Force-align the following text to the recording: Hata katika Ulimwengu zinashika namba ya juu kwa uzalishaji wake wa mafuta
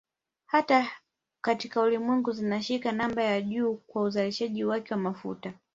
Hata 0.45 0.89
katika 1.41 1.81
Ulimwengu 1.81 2.31
zinashika 2.31 2.91
namba 2.91 3.23
ya 3.23 3.41
juu 3.41 3.75
kwa 3.87 4.01
uzalishaji 4.03 4.63
wake 4.65 4.93
wa 4.93 4.99
mafuta 4.99 5.53